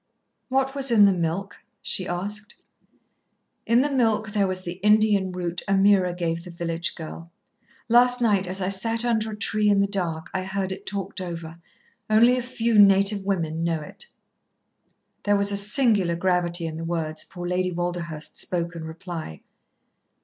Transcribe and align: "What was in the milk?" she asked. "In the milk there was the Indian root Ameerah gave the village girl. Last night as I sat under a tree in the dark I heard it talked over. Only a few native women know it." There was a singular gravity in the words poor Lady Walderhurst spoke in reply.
"What 0.49 0.73
was 0.73 0.89
in 0.89 1.05
the 1.05 1.13
milk?" 1.13 1.57
she 1.79 2.07
asked. 2.07 2.55
"In 3.67 3.81
the 3.81 3.91
milk 3.91 4.31
there 4.31 4.47
was 4.47 4.63
the 4.63 4.79
Indian 4.81 5.31
root 5.31 5.61
Ameerah 5.67 6.15
gave 6.17 6.43
the 6.43 6.49
village 6.49 6.95
girl. 6.95 7.31
Last 7.87 8.19
night 8.19 8.47
as 8.47 8.63
I 8.63 8.69
sat 8.69 9.05
under 9.05 9.29
a 9.29 9.37
tree 9.37 9.69
in 9.69 9.79
the 9.79 9.85
dark 9.85 10.25
I 10.33 10.43
heard 10.43 10.71
it 10.71 10.87
talked 10.87 11.21
over. 11.21 11.59
Only 12.09 12.35
a 12.35 12.41
few 12.41 12.79
native 12.79 13.27
women 13.27 13.63
know 13.63 13.81
it." 13.81 14.07
There 15.21 15.37
was 15.37 15.51
a 15.51 15.55
singular 15.55 16.15
gravity 16.15 16.65
in 16.65 16.77
the 16.77 16.83
words 16.83 17.23
poor 17.23 17.47
Lady 17.47 17.71
Walderhurst 17.71 18.37
spoke 18.37 18.75
in 18.75 18.83
reply. 18.83 19.41